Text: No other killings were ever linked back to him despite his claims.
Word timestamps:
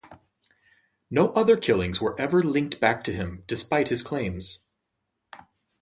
No 1.11 1.29
other 1.33 1.55
killings 1.55 2.01
were 2.01 2.19
ever 2.19 2.41
linked 2.41 2.79
back 2.79 3.03
to 3.03 3.13
him 3.13 3.43
despite 3.45 3.89
his 3.89 4.01
claims. 4.01 4.59